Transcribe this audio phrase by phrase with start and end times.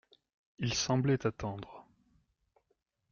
[0.57, 1.85] Il semblait attendre.